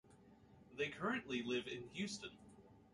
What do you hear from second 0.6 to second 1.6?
They currently